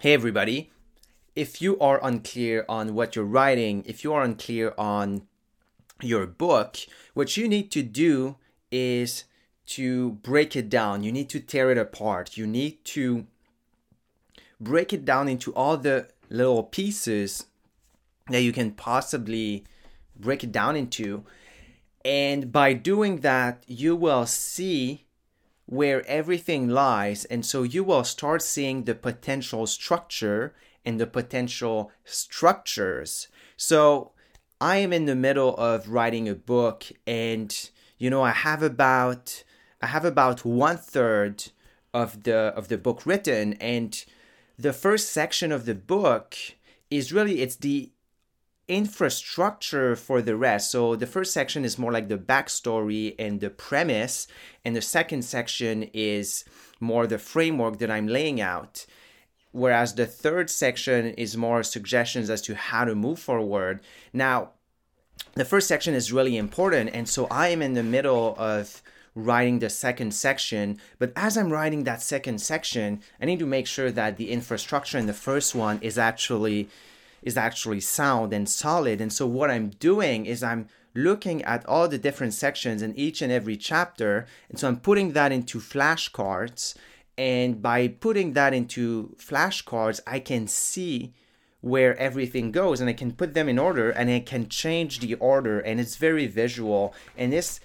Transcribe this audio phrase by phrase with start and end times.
[0.00, 0.70] Hey, everybody.
[1.34, 5.26] If you are unclear on what you're writing, if you are unclear on
[6.00, 6.76] your book,
[7.14, 8.36] what you need to do
[8.70, 9.24] is
[9.66, 11.02] to break it down.
[11.02, 12.36] You need to tear it apart.
[12.36, 13.26] You need to
[14.60, 17.46] break it down into all the little pieces
[18.28, 19.64] that you can possibly
[20.14, 21.24] break it down into.
[22.04, 25.07] And by doing that, you will see
[25.68, 27.26] where everything lies.
[27.26, 33.28] And so you will start seeing the potential structure and the potential structures.
[33.58, 34.12] So
[34.62, 39.44] I am in the middle of writing a book and you know I have about
[39.82, 41.50] I have about one third
[41.92, 44.02] of the of the book written and
[44.58, 46.34] the first section of the book
[46.90, 47.92] is really it's the
[48.68, 50.70] infrastructure for the rest.
[50.70, 54.28] So the first section is more like the backstory and the premise,
[54.64, 56.44] and the second section is
[56.78, 58.86] more the framework that I'm laying out.
[59.52, 63.80] Whereas the third section is more suggestions as to how to move forward.
[64.12, 64.50] Now,
[65.34, 68.82] the first section is really important, and so I am in the middle of
[69.14, 70.78] writing the second section.
[70.98, 74.98] But as I'm writing that second section, I need to make sure that the infrastructure
[74.98, 76.68] in the first one is actually
[77.22, 79.00] is actually sound and solid.
[79.00, 83.22] And so what I'm doing is I'm looking at all the different sections in each
[83.22, 84.26] and every chapter.
[84.48, 86.74] And so I'm putting that into flashcards.
[87.16, 91.14] And by putting that into flashcards, I can see
[91.60, 95.14] where everything goes and I can put them in order and I can change the
[95.14, 95.58] order.
[95.60, 96.94] And it's very visual.
[97.16, 97.60] And this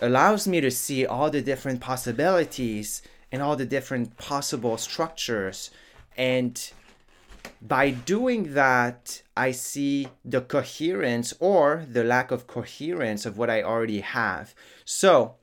[0.00, 5.70] allows me to see all the different possibilities and all the different possible structures.
[6.16, 6.72] And
[7.60, 13.62] by doing that, I see the coherence or the lack of coherence of what I
[13.62, 14.54] already have.
[14.84, 15.36] So,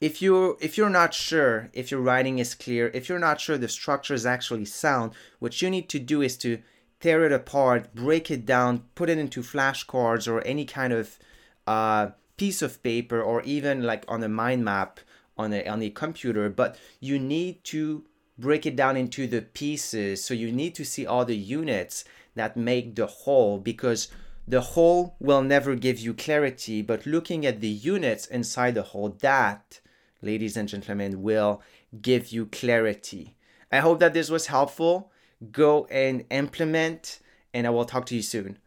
[0.00, 3.56] if you if you're not sure if your writing is clear, if you're not sure
[3.56, 6.58] the structure is actually sound, what you need to do is to
[7.00, 11.18] tear it apart, break it down, put it into flashcards or any kind of
[11.66, 15.00] uh, piece of paper, or even like on a mind map
[15.36, 16.48] on a on a computer.
[16.48, 18.04] But you need to
[18.38, 20.24] break it down into the pieces.
[20.24, 24.08] So you need to see all the units that make the whole because
[24.46, 29.08] the whole will never give you clarity, but looking at the units inside the whole,
[29.20, 29.80] that,
[30.20, 31.62] ladies and gentlemen, will
[32.02, 33.36] give you clarity.
[33.72, 35.10] I hope that this was helpful.
[35.50, 37.20] Go and implement,
[37.54, 38.58] and I will talk to you soon.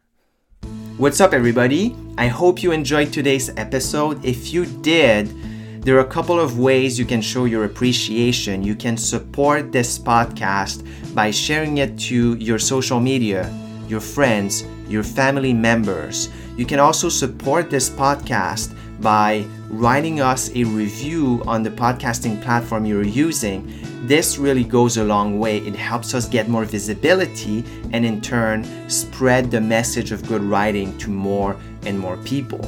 [0.96, 1.94] What's up, everybody?
[2.16, 4.24] I hope you enjoyed today's episode.
[4.24, 5.32] If you did,
[5.80, 8.62] there are a couple of ways you can show your appreciation.
[8.62, 10.84] You can support this podcast
[11.14, 13.52] by sharing it to your social media,
[13.86, 16.28] your friends, your family members.
[16.56, 22.84] You can also support this podcast by writing us a review on the podcasting platform
[22.84, 23.72] you're using.
[24.06, 25.58] This really goes a long way.
[25.58, 30.98] It helps us get more visibility and, in turn, spread the message of good writing
[30.98, 31.56] to more
[31.86, 32.60] and more people.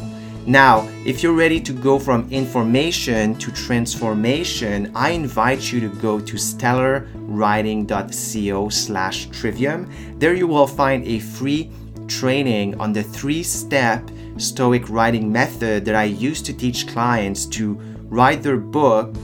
[0.51, 6.19] Now, if you're ready to go from information to transformation, I invite you to go
[6.19, 9.89] to stellarwriting.co slash trivium.
[10.19, 11.71] There you will find a free
[12.09, 17.75] training on the three-step Stoic writing method that I use to teach clients to
[18.09, 19.15] write their book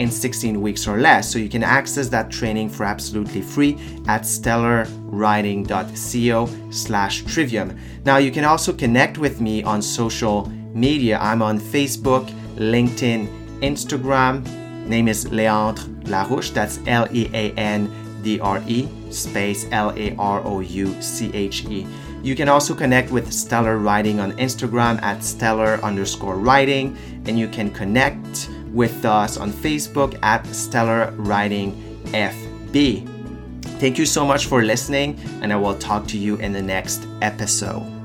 [0.00, 1.30] in 16 weeks or less.
[1.30, 3.74] So you can access that training for absolutely free
[4.08, 7.78] at stellarwriting.co slash trivium.
[8.04, 11.18] Now you can also connect with me on social media.
[11.20, 13.28] I'm on Facebook, LinkedIn,
[13.60, 14.42] Instagram.
[14.86, 16.54] Name is Leandre Larouche.
[16.54, 21.86] That's L-E-A-N-D-R-E space L-A-R-O-U-C-H-E.
[22.22, 26.94] You can also connect with Stellar Writing on Instagram at stellar underscore writing,
[27.26, 31.72] and you can connect with us on Facebook at Stellar Writing
[32.06, 33.08] FB.
[33.80, 37.06] Thank you so much for listening, and I will talk to you in the next
[37.22, 37.99] episode.